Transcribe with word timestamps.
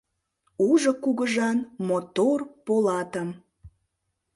Ужо 0.67 0.91
кугыжан 1.03 1.57
мотор 1.87 2.39
полатым 2.65 3.29